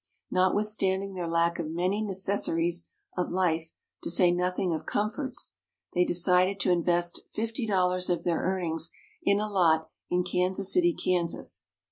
Notwithstanding 0.31 1.13
their 1.13 1.27
lack 1.27 1.59
of 1.59 1.69
many 1.69 2.01
necessaries 2.01 2.87
of 3.15 3.29
life, 3.29 3.71
to 4.01 4.09
say 4.09 4.31
nothing 4.31 4.73
of 4.73 4.87
comforts, 4.87 5.53
they 5.93 6.03
decided 6.05 6.59
to 6.61 6.71
invest 6.71 7.21
$50 7.37 8.09
of 8.09 8.23
their 8.23 8.39
earnings 8.41 8.89
in 9.21 9.39
a 9.39 9.47
lot 9.47 9.91
in 10.09 10.23
Kansas 10.23 10.73
City, 10.73 10.95
Kansas. 10.95 11.65